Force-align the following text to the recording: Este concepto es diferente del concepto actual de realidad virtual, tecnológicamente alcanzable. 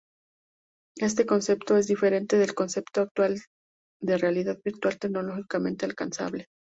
Este 0.97 1.27
concepto 1.27 1.77
es 1.77 1.85
diferente 1.85 2.35
del 2.39 2.55
concepto 2.55 3.01
actual 3.01 3.39
de 4.01 4.17
realidad 4.17 4.57
virtual, 4.65 4.97
tecnológicamente 4.97 5.85
alcanzable. 5.85 6.47